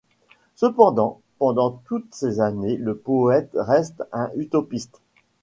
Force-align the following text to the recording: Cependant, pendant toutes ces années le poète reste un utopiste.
Cependant, 0.55 1.21
pendant 1.37 1.69
toutes 1.85 2.07
ces 2.11 2.39
années 2.39 2.75
le 2.75 2.97
poète 2.97 3.51
reste 3.53 4.01
un 4.11 4.31
utopiste. 4.35 4.99